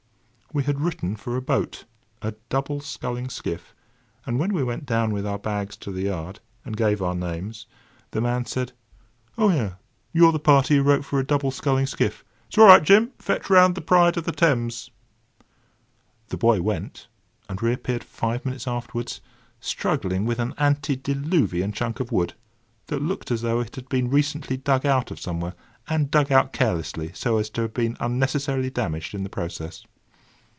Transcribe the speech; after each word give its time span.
We 0.53 0.63
had 0.65 0.81
written 0.81 1.15
for 1.15 1.37
a 1.37 1.41
boat—a 1.41 2.33
double 2.49 2.81
sculling 2.81 3.29
skiff; 3.29 3.73
and 4.25 4.37
when 4.37 4.51
we 4.51 4.65
went 4.65 4.85
down 4.85 5.13
with 5.13 5.25
our 5.25 5.39
bags 5.39 5.77
to 5.77 5.93
the 5.93 6.01
yard, 6.01 6.41
and 6.65 6.75
gave 6.75 7.01
our 7.01 7.15
names, 7.15 7.67
the 8.09 8.19
man 8.19 8.43
said: 8.45 8.67
[Picture: 8.67 8.77
The 8.83 9.35
Pride 9.35 9.47
of 9.47 9.47
the 9.47 9.57
Thames] 9.57 9.61
"Oh, 9.61 9.63
yes; 9.63 9.73
you're 10.11 10.31
the 10.33 10.39
party 10.39 10.75
that 10.77 10.83
wrote 10.83 11.05
for 11.05 11.19
a 11.21 11.25
double 11.25 11.51
sculling 11.51 11.85
skiff. 11.87 12.25
It's 12.49 12.57
all 12.57 12.65
right. 12.65 12.83
Jim, 12.83 13.13
fetch 13.17 13.49
round 13.49 13.75
The 13.75 13.81
Pride 13.81 14.17
of 14.17 14.25
the 14.25 14.33
Thames." 14.33 14.89
The 16.27 16.35
boy 16.37 16.61
went, 16.61 17.07
and 17.47 17.63
re 17.63 17.71
appeared 17.71 18.03
five 18.03 18.43
minutes 18.43 18.67
afterwards, 18.67 19.21
struggling 19.61 20.25
with 20.25 20.39
an 20.39 20.53
antediluvian 20.57 21.71
chunk 21.71 22.01
of 22.01 22.11
wood, 22.11 22.33
that 22.87 23.01
looked 23.01 23.31
as 23.31 23.41
though 23.41 23.61
it 23.61 23.77
had 23.77 23.87
been 23.87 24.09
recently 24.09 24.57
dug 24.57 24.85
out 24.85 25.11
of 25.11 25.19
somewhere, 25.21 25.53
and 25.87 26.11
dug 26.11 26.29
out 26.29 26.51
carelessly, 26.51 27.11
so 27.13 27.37
as 27.37 27.49
to 27.51 27.61
have 27.61 27.73
been 27.73 27.95
unnecessarily 28.01 28.69
damaged 28.69 29.15
in 29.15 29.23
the 29.23 29.29
process. 29.29 29.85